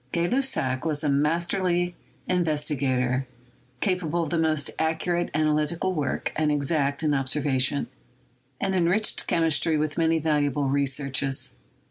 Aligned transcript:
Gay 0.11 0.27
Lussac 0.27 0.83
was 0.83 1.03
a 1.03 1.09
masterly 1.09 1.93
investigator, 2.27 3.27
capable 3.81 4.23
of 4.23 4.31
the 4.31 4.37
most 4.39 4.71
accurate 4.79 5.29
analytical 5.35 5.93
work 5.93 6.31
and 6.35 6.51
exact 6.51 7.03
in 7.03 7.13
observation, 7.13 7.85
and 8.59 8.73
enriched 8.73 9.27
chemistry 9.27 9.77
with 9.77 9.99
many 9.99 10.17
valuable 10.17 10.67
researches. 10.67 11.51